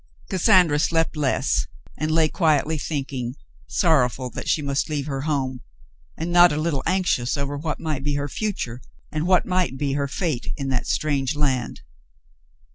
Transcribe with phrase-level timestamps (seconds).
[0.31, 3.35] Cassandra slept less, and lay quietly thinking,
[3.67, 5.61] sorrowful that she must leave her home,
[6.17, 9.93] and not a little anxious over what might be her future and what might be
[9.93, 11.81] her fate in that strange land.